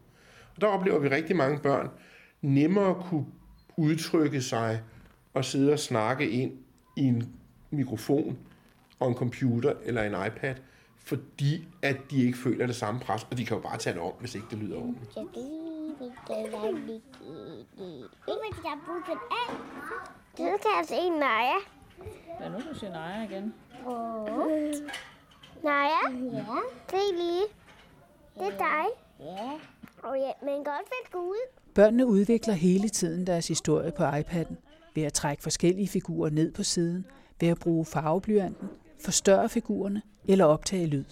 [0.55, 1.89] Og der oplever vi rigtig mange børn
[2.41, 3.25] nemmere kunne
[3.77, 4.81] udtrykke sig
[5.33, 6.51] og sidde og snakke ind
[6.97, 7.23] i en
[7.71, 8.37] mikrofon
[8.99, 10.55] og en computer eller en iPad,
[11.03, 14.01] fordi at de ikke føler det samme pres, og de kan jo bare tage det
[14.01, 15.13] om, hvis ikke det lyder ordentligt.
[15.13, 15.27] Så
[20.35, 21.59] kan jeg se Naja.
[22.41, 23.53] Ja, nu du siger nej igen.
[25.63, 26.03] Naja?
[26.33, 26.59] Ja?
[26.89, 27.43] Se lige.
[28.39, 28.85] Det er dig.
[29.19, 29.51] Ja.
[30.03, 31.59] Og ja, men godt vil gå ud.
[31.75, 34.55] Børnene udvikler hele tiden deres historie på iPad'en
[34.95, 37.05] ved at trække forskellige figurer ned på siden,
[37.41, 38.69] ved at bruge farveblyanten,
[39.03, 41.05] forstørre figurerne eller optage lyd.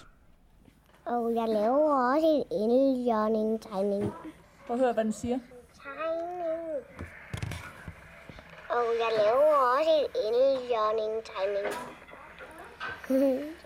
[1.05, 4.11] Og jeg laver også en endeljørning tegning.
[4.67, 5.39] Prøv at høre, hvad den siger.
[5.83, 6.31] Tegning.
[8.69, 11.67] Og jeg laver også en endeljørning-tegning.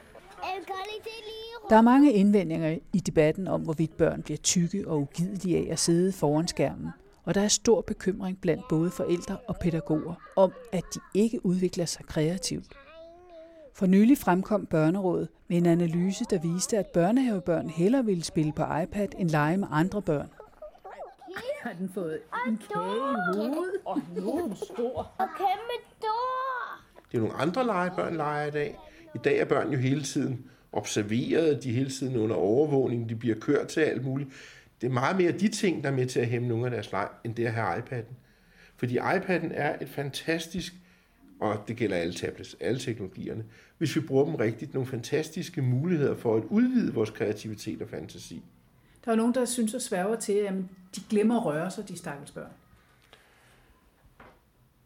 [1.70, 5.80] Der er mange indvendinger i debatten om, hvorvidt børn bliver tykke og ugidelige af at
[5.80, 6.90] sidde foran skærmen.
[7.24, 11.86] Og der er stor bekymring blandt både forældre og pædagoger om, at de ikke udvikler
[11.86, 12.85] sig kreativt.
[13.78, 18.64] For nylig fremkom Børnerådet med en analyse, der viste, at børnehavebørn hellere ville spille på
[18.64, 20.30] iPad end lege med andre børn.
[21.62, 23.74] Har den fået en kage i hovedet?
[23.86, 25.12] Og nu er stor.
[25.18, 26.82] Og kæmpe stor.
[27.12, 28.78] Det er nogle andre lege, børn leger i dag.
[29.16, 33.16] I dag er børn jo hele tiden observeret, de er hele tiden under overvågning, de
[33.16, 34.30] bliver kørt til alt muligt.
[34.82, 36.92] Det er meget mere de ting, der er med til at hæmme nogle af deres
[36.92, 38.14] leg, end det at have iPad'en.
[38.78, 40.74] Fordi iPad'en er et fantastisk,
[41.40, 43.44] og det gælder alle tablets, alle teknologierne,
[43.78, 48.44] hvis vi bruger dem rigtigt, nogle fantastiske muligheder for at udvide vores kreativitet og fantasi.
[49.06, 50.54] Der er nogen, der synes og sværger til, at
[50.96, 52.52] de glemmer at røre sig, de stakkels børn.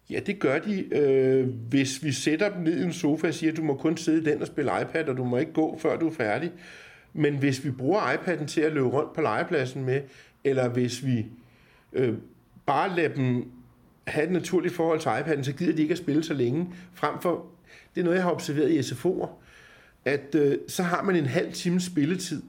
[0.10, 3.52] Ja, det gør de, øh, hvis vi sætter dem ned i en sofa og siger,
[3.52, 5.78] at du må kun sidde i den og spille iPad, og du må ikke gå,
[5.78, 6.52] før du er færdig.
[7.13, 10.02] Men hvis vi bruger iPad'en til at løbe rundt på legepladsen med,
[10.43, 11.25] eller hvis vi
[11.93, 12.13] øh,
[12.65, 13.52] bare lader dem
[14.08, 16.67] have et naturligt forhold til iPad'en, så gider de ikke at spille så længe.
[16.93, 17.45] Frem for,
[17.95, 19.27] det er noget, jeg har observeret i SFO'er,
[20.05, 22.41] at øh, så har man en halv times spilletid,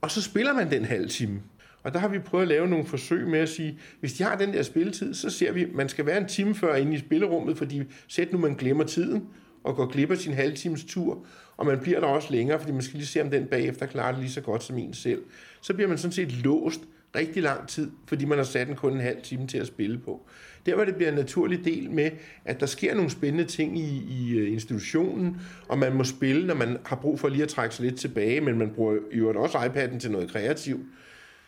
[0.00, 1.42] og så spiller man den halv time.
[1.82, 4.36] Og der har vi prøvet at lave nogle forsøg med at sige, hvis de har
[4.36, 6.98] den der spilletid, så ser vi, at man skal være en time før inde i
[6.98, 9.28] spillerummet, fordi sæt nu, man glemmer tiden
[9.64, 12.72] og går glip af sin halv times tur, og man bliver der også længere, fordi
[12.72, 15.22] man skal lige se, om den bagefter klarer det lige så godt som en selv.
[15.60, 16.80] Så bliver man sådan set låst
[17.16, 19.98] rigtig lang tid, fordi man har sat den kun en halv time til at spille
[19.98, 20.20] på.
[20.66, 22.10] Der hvor det bliver en naturlig del med,
[22.44, 26.54] at der sker nogle spændende ting i, i øh, institutionen, og man må spille, når
[26.54, 29.58] man har brug for lige at trække sig lidt tilbage, men man bruger jo også
[29.58, 30.86] iPad'en til noget kreativt,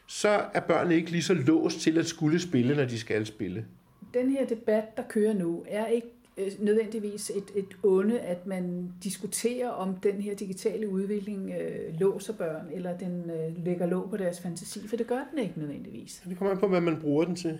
[0.07, 3.65] så er børnene ikke lige så låst til at skulle spille, når de skal spille.
[4.15, 8.93] Den her debat, der kører nu, er ikke øh, nødvendigvis et, et onde, at man
[9.05, 14.17] diskuterer, om den her digitale udvikling øh, låser børn, eller den øh, lægger låg på
[14.17, 16.23] deres fantasi, for det gør den ikke nødvendigvis.
[16.29, 17.59] Det kommer an på, hvad man bruger den til.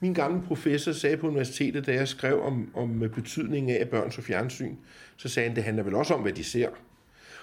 [0.00, 4.22] Min gamle professor sagde på universitetet, da jeg skrev om, om betydningen af, børn så
[4.22, 4.74] fjernsyn,
[5.16, 6.68] så sagde han, det handler vel også om, hvad de ser.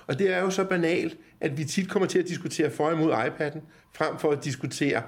[0.08, 2.94] Og det er jo så banalt, at vi tit kommer til at diskutere for og
[2.94, 3.60] imod iPad'en,
[3.94, 5.04] frem for at diskutere,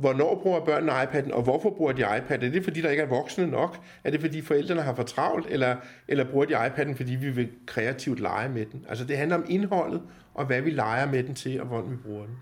[0.00, 2.42] hvornår bruger børnene iPad'en, og hvorfor bruger de iPad?
[2.42, 3.84] Er det fordi, der ikke er voksne nok?
[4.04, 5.46] Er det fordi, forældrene har for travlt?
[5.50, 5.76] Eller,
[6.08, 8.84] eller bruger de iPad'en, fordi vi vil kreativt lege med den?
[8.88, 10.02] Altså det handler om indholdet,
[10.34, 12.36] og hvad vi leger med den til, og hvordan vi bruger den.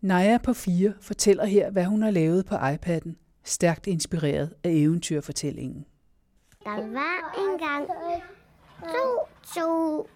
[0.00, 3.12] Naja på fire fortæller her, hvad hun har lavet på iPad'en,
[3.44, 5.84] stærkt inspireret af eventyrfortællingen.
[6.64, 7.88] Der var engang
[8.80, 10.08] to, to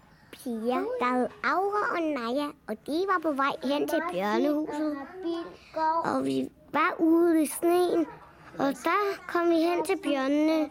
[0.44, 4.96] piger, der hed Aura og Naja, og de var på vej hen til bjørnehuset.
[6.04, 8.06] Og vi var ude i sneen,
[8.58, 10.70] og der kom vi hen til bjørnene.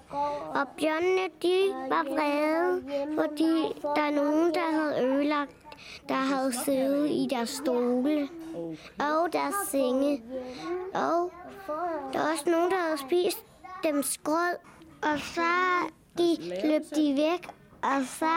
[0.56, 1.58] Og bjørnene, de
[1.90, 2.84] var vrede,
[3.16, 5.52] fordi der er nogen, der havde ødelagt,
[6.10, 8.30] der havde siddet i deres stole
[9.00, 10.24] og deres senge.
[10.94, 11.32] Og
[12.14, 13.46] der var også nogen, der havde spist
[13.84, 14.56] dem skrød,
[15.04, 15.42] og så
[16.18, 17.50] de løb de væk,
[17.86, 18.36] og så,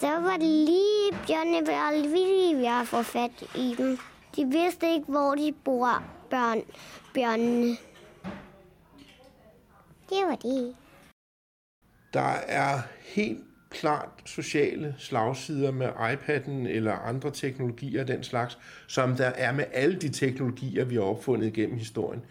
[0.00, 3.98] så var det lige bjørnene var lige at få fat i dem.
[4.36, 6.62] De vidste ikke, hvor de bor, børn,
[7.14, 7.76] bjørnene.
[10.08, 10.76] Det var det.
[12.12, 19.16] Der er helt klart sociale slagsider med iPad'en eller andre teknologier af den slags, som
[19.16, 22.22] der er med alle de teknologier, vi har opfundet gennem historien.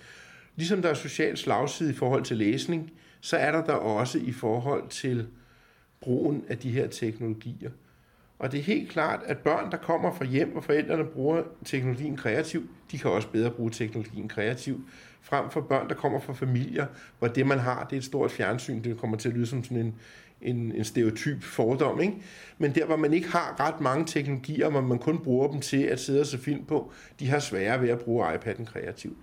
[0.56, 2.92] Ligesom der er social slagside i forhold til læsning,
[3.22, 5.28] så er der der også i forhold til
[6.04, 7.70] brugen af de her teknologier.
[8.40, 12.18] Og det er helt klart, at børn, der kommer fra hjem, hvor forældrene bruger teknologien
[12.18, 14.82] kreativt, de kan også bedre bruge teknologien kreativt,
[15.22, 16.86] frem for børn, der kommer fra familier,
[17.20, 18.84] hvor det, man har, det er et stort fjernsyn.
[18.84, 19.96] Det kommer til at lyde som sådan en,
[20.42, 22.14] en, en stereotyp fordom, ikke?
[22.58, 25.84] Men der, hvor man ikke har ret mange teknologier, hvor man kun bruger dem til
[25.84, 29.18] at sidde og se film på, de har sværere ved at bruge iPad'en kreativt.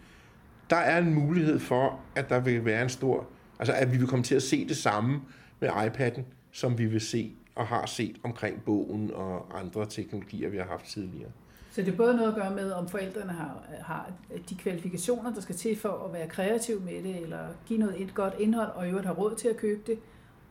[0.71, 3.27] Der er en mulighed for, at der vil være en stor,
[3.59, 5.21] altså at vi vil komme til at se det samme
[5.61, 10.57] med iPad'en, som vi vil se og har set omkring bogen og andre teknologier, vi
[10.57, 11.31] har haft tidligere.
[11.71, 14.11] Så det er både noget at gøre med, om forældrene har, har
[14.51, 18.15] de kvalifikationer, der skal til for at være kreativ med det, eller give noget et
[18.15, 19.99] godt indhold, og i øvrigt have råd til at købe det.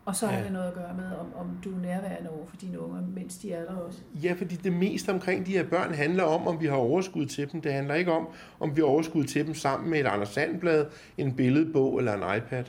[0.06, 0.32] Og så ja.
[0.32, 3.02] har det noget at gøre med, om, om du er nærværende over for dine unger,
[3.16, 4.00] mens de er der også.
[4.24, 7.52] Ja, fordi det meste omkring de her børn handler om, om vi har overskud til
[7.52, 7.62] dem.
[7.62, 8.28] Det handler ikke om,
[8.60, 10.86] om vi har overskud til dem sammen med et Anders Sandblad,
[11.18, 12.64] en billedbog eller en iPad.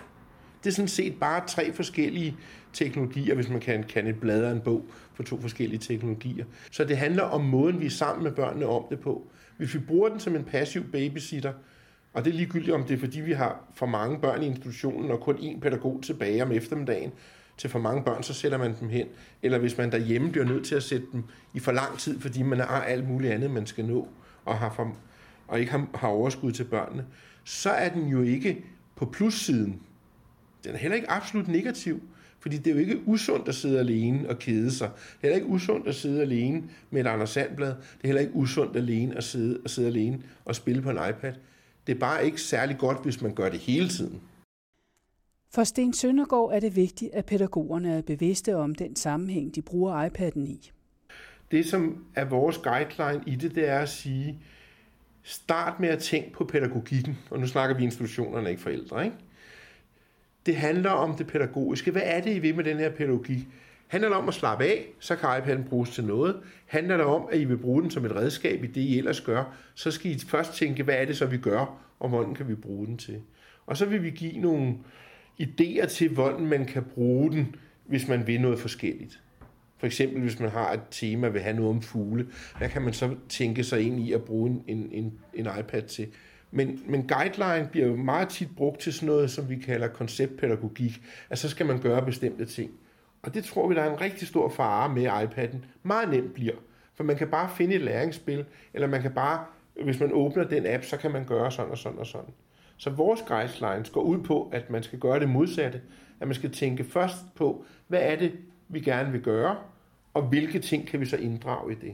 [0.64, 2.36] Det er sådan set bare tre forskellige
[2.72, 6.44] teknologier, hvis man kan, kan et blad en bog for to forskellige teknologier.
[6.70, 9.30] Så det handler om måden, vi er sammen med børnene om det på.
[9.56, 11.52] Hvis vi bruger den som en passiv babysitter,
[12.12, 15.10] Og det er ligegyldigt, om det er fordi, vi har for mange børn i institutionen,
[15.10, 17.12] og kun én pædagog tilbage om eftermiddagen
[17.56, 19.06] til for mange børn, så sætter man dem hen.
[19.42, 22.42] Eller hvis man derhjemme bliver nødt til at sætte dem i for lang tid, fordi
[22.42, 24.08] man har alt muligt andet, man skal nå,
[24.44, 24.96] og, har for,
[25.48, 27.06] og ikke har, har overskud til børnene,
[27.44, 28.64] så er den jo ikke
[28.96, 29.80] på plussiden.
[30.64, 32.02] Den er heller ikke absolut negativ.
[32.40, 34.90] Fordi det er jo ikke usundt at sidde alene og kede sig.
[34.96, 37.68] Det er heller ikke usundt at sidde alene med et Anders Sandblad.
[37.68, 40.98] Det er heller ikke usundt alene at sidde, at sidde alene og spille på en
[41.10, 41.32] iPad.
[41.86, 44.20] Det er bare ikke særlig godt, hvis man gør det hele tiden.
[45.54, 50.08] For Sten Søndergaard er det vigtigt, at pædagogerne er bevidste om den sammenhæng, de bruger
[50.08, 50.70] iPad'en i.
[51.50, 54.38] Det, som er vores guideline i det, det er at sige,
[55.22, 57.18] start med at tænke på pædagogikken.
[57.30, 59.04] Og nu snakker vi institutionerne, ikke forældre.
[59.04, 59.16] Ikke?
[60.46, 61.90] Det handler om det pædagogiske.
[61.90, 63.48] Hvad er det, I vil med den her pædagogik?
[63.86, 66.36] Handler det om at slappe af, så kan iPad'en bruges til noget.
[66.66, 69.20] Handler det om, at I vil bruge den som et redskab i det, I ellers
[69.20, 72.48] gør, så skal I først tænke, hvad er det så, vi gør, og hvordan kan
[72.48, 73.20] vi bruge den til.
[73.66, 74.74] Og så vil vi give nogle
[75.42, 77.54] idéer til, hvordan man kan bruge den,
[77.86, 79.20] hvis man vil noget forskelligt.
[79.78, 82.26] For eksempel, hvis man har et tema, vil have noget om fugle,
[82.58, 86.06] hvad kan man så tænke sig ind i at bruge en, en, en iPad til?
[86.50, 91.02] Men, men guideline bliver jo meget tit brugt til sådan noget, som vi kalder konceptpædagogik.
[91.30, 92.70] At så skal man gøre bestemte ting.
[93.22, 95.56] Og det tror vi, der er en rigtig stor fare med iPad'en.
[95.82, 96.56] Meget nemt bliver.
[96.94, 99.44] For man kan bare finde et læringsspil, eller man kan bare,
[99.84, 102.30] hvis man åbner den app, så kan man gøre sådan og sådan og sådan.
[102.76, 105.80] Så vores guidelines går ud på, at man skal gøre det modsatte.
[106.20, 108.32] At man skal tænke først på, hvad er det,
[108.68, 109.56] vi gerne vil gøre,
[110.14, 111.92] og hvilke ting kan vi så inddrage i det.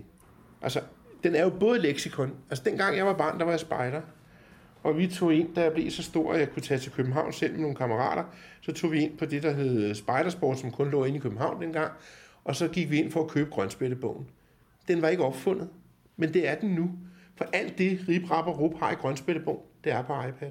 [0.63, 0.81] Altså,
[1.25, 2.35] den er jo både leksikon.
[2.51, 4.01] Altså, dengang jeg var barn, der var jeg spejder.
[4.87, 7.33] Og vi tog ind, da jeg blev så stor, at jeg kunne tage til København
[7.33, 8.25] selv med nogle kammerater.
[8.61, 11.63] Så tog vi ind på det, der hed Spidersport, som kun lå inde i København
[11.63, 11.93] dengang.
[12.45, 14.27] Og så gik vi ind for at købe Grønspættebogen.
[14.89, 15.69] Den var ikke opfundet,
[16.17, 16.91] men det er den nu.
[17.37, 20.51] For alt det, Rip, Rap og Rup har i Grønspættebogen, det er på iPad.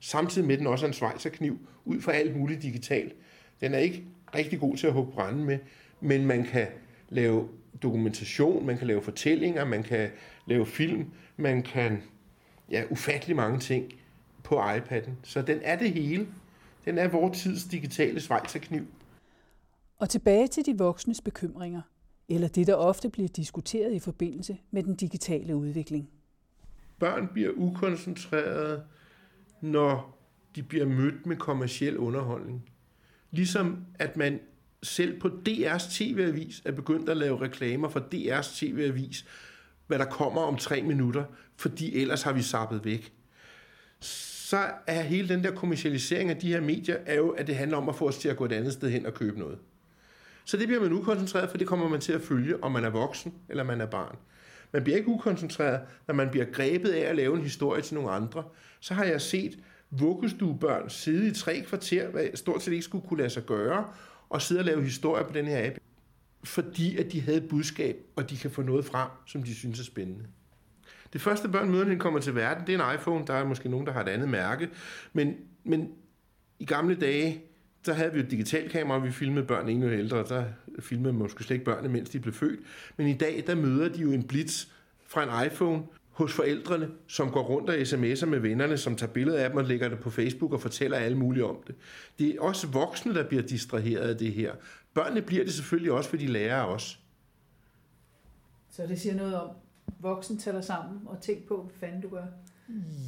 [0.00, 3.14] Samtidig med den også en svejserkniv, ud fra alt muligt digitalt.
[3.60, 5.58] Den er ikke rigtig god til at hugge brænde med,
[6.00, 6.66] men man kan
[7.08, 7.48] lave
[7.82, 10.10] dokumentation, man kan lave fortællinger, man kan
[10.46, 12.02] lave film, man kan
[12.72, 13.92] ja, ufattelig mange ting
[14.44, 15.10] på iPad'en.
[15.22, 16.28] Så den er det hele.
[16.84, 18.86] Den er vores tids digitale svejserkniv.
[19.98, 21.82] Og tilbage til de voksnes bekymringer,
[22.28, 26.10] eller det, der ofte bliver diskuteret i forbindelse med den digitale udvikling.
[26.98, 28.82] Børn bliver ukoncentrerede,
[29.60, 30.18] når
[30.56, 32.70] de bliver mødt med kommersiel underholdning.
[33.30, 34.40] Ligesom at man
[34.82, 39.26] selv på DR's TV-avis er begyndt at lave reklamer for DR's TV-avis,
[39.86, 41.24] hvad der kommer om tre minutter,
[41.62, 43.12] fordi ellers har vi sappet væk.
[44.00, 47.76] Så er hele den der kommercialisering af de her medier, er jo, at det handler
[47.76, 49.58] om at få os til at gå et andet sted hen og købe noget.
[50.44, 52.90] Så det bliver man ukoncentreret, for det kommer man til at følge, om man er
[52.90, 54.16] voksen eller man er barn.
[54.72, 58.10] Man bliver ikke ukoncentreret, når man bliver grebet af at lave en historie til nogle
[58.10, 58.44] andre.
[58.80, 59.58] Så har jeg set
[59.90, 63.84] vuggestuebørn sidde i tre kvarter, hvad stort set ikke skulle kunne lade sig gøre,
[64.30, 65.76] og sidde og lave historier på den her app,
[66.44, 69.80] fordi at de havde et budskab, og de kan få noget frem, som de synes
[69.80, 70.24] er spændende.
[71.12, 73.26] Det første børn møder, den kommer til verden, det er en iPhone.
[73.26, 74.68] Der er måske nogen, der har et andet mærke.
[75.12, 75.92] Men, men
[76.58, 77.42] i gamle dage,
[77.86, 80.18] der havde vi jo et digitalt kamera, og vi filmede børn endnu ældre.
[80.18, 80.44] Der
[80.80, 82.60] filmede man måske slet ikke børnene, mens de blev født.
[82.96, 84.66] Men i dag, der møder de jo en blitz
[85.06, 89.38] fra en iPhone hos forældrene, som går rundt og sms'er med vennerne, som tager billeder
[89.38, 91.74] af dem og lægger det på Facebook og fortæller alle mulige om det.
[92.18, 94.52] Det er også voksne, der bliver distraheret af det her.
[94.94, 97.00] Børnene bliver det selvfølgelig også, fordi de lærer os.
[98.70, 99.50] Så det siger noget om,
[99.98, 102.24] voksen tæller sammen og tænk på, hvad fanden du gør?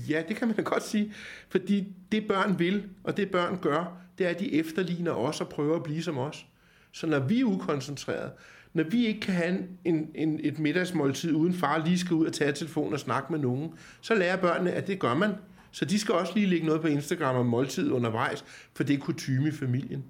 [0.09, 1.13] Ja, det kan man godt sige.
[1.49, 5.49] Fordi det børn vil, og det børn gør, det er, at de efterligner os og
[5.49, 6.47] prøver at blive som os.
[6.93, 8.33] Så når vi er ukoncentrerede,
[8.73, 12.33] når vi ikke kan have en, en, et middagsmåltid, uden far lige skal ud og
[12.33, 15.31] tage telefonen og snakke med nogen, så lærer børnene, at det gør man.
[15.71, 18.99] Så de skal også lige lægge noget på Instagram om måltid undervejs, for det er
[18.99, 20.05] kutume i familien.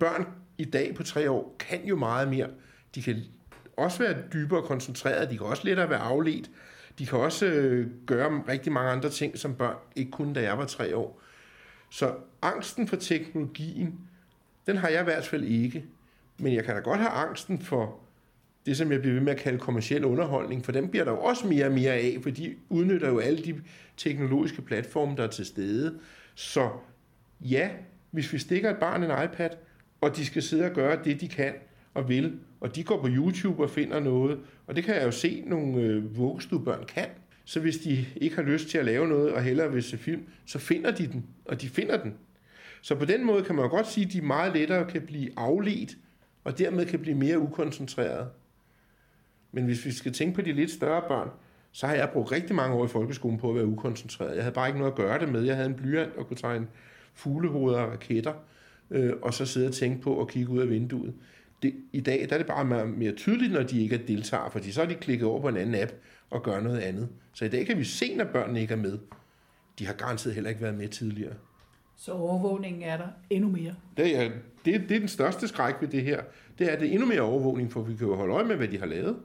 [0.00, 0.26] Børn
[0.58, 2.48] i dag på tre år kan jo meget mere.
[2.94, 3.16] De kan
[3.80, 6.50] også være dybere koncentreret, de kan også lettere være afledt,
[6.98, 10.58] de kan også øh, gøre rigtig mange andre ting, som børn ikke kunne, da jeg
[10.58, 11.20] var tre år.
[11.90, 14.00] Så angsten for teknologien,
[14.66, 15.84] den har jeg i hvert fald ikke.
[16.38, 17.98] Men jeg kan da godt have angsten for
[18.66, 21.20] det, som jeg bliver ved med at kalde kommersiel underholdning, for dem bliver der jo
[21.20, 23.62] også mere og mere af, for de udnytter jo alle de
[23.96, 25.98] teknologiske platforme, der er til stede.
[26.34, 26.70] Så
[27.40, 27.70] ja,
[28.10, 29.50] hvis vi stikker et barn en iPad,
[30.00, 31.54] og de skal sidde og gøre det, de kan
[31.94, 35.10] og vil, og de går på YouTube og finder noget, og det kan jeg jo
[35.10, 37.06] se, nogle øh, vuggestuebørn kan.
[37.44, 40.22] Så hvis de ikke har lyst til at lave noget, og hellere vil se film,
[40.46, 42.14] så finder de den, og de finder den.
[42.82, 45.30] Så på den måde kan man jo godt sige, at de meget lettere kan blive
[45.36, 45.96] afledt,
[46.44, 48.28] og dermed kan blive mere ukoncentreret.
[49.52, 51.28] Men hvis vi skal tænke på de lidt større børn,
[51.72, 54.34] så har jeg brugt rigtig mange år i folkeskolen på at være ukoncentreret.
[54.34, 55.42] Jeg havde bare ikke noget at gøre det med.
[55.42, 56.66] Jeg havde en blyant og kunne tegne
[57.14, 58.32] fuglehoveder og raketter,
[58.90, 61.14] øh, og så sidde og tænke på at kigge ud af vinduet.
[61.62, 64.50] Det, I dag der er det bare mere, mere tydeligt, når de ikke er deltager,
[64.50, 65.92] fordi så er de klikket over på en anden app
[66.30, 67.08] og gør noget andet.
[67.32, 68.98] Så i dag kan vi se, når børnene ikke er med.
[69.78, 71.34] De har garanteret heller ikke været med tidligere.
[71.96, 73.74] Så overvågningen er der endnu mere.
[73.96, 74.30] Det er,
[74.64, 76.22] det, det er den største skræk ved det her.
[76.58, 78.56] Det er, at det er endnu mere overvågning, for vi kan jo holde øje med,
[78.56, 79.16] hvad de har lavet.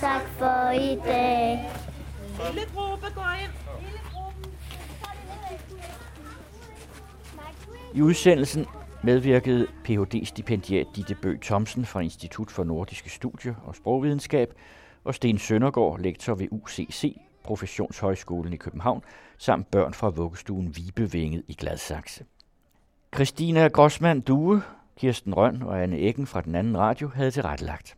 [0.00, 1.70] Tak for i dag.
[2.46, 3.52] Lille gruppe, gå ind.
[7.94, 8.66] I udsendelsen
[9.02, 14.54] medvirkede Ph.D.-stipendiat Ditte Bø Thomsen fra Institut for Nordiske Studier og Sprogvidenskab
[15.04, 19.02] og Sten Søndergaard, lektor ved UCC, Professionshøjskolen i København,
[19.38, 22.24] samt børn fra vuggestuen Vibevinget i Gladsaxe.
[23.14, 24.62] Christina Grossmann Due,
[24.96, 27.96] Kirsten Røn og Anne Eggen fra den anden radio havde tilrettelagt.